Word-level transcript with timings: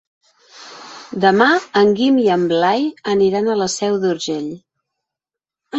Demà 1.25 1.49
en 1.83 1.93
Guim 2.01 2.19
i 2.23 2.25
en 2.37 2.49
Blai 2.55 2.89
aniran 3.17 3.53
a 3.57 3.61
la 3.63 3.71
Seu 3.79 4.03
d'Urgell. 4.07 4.51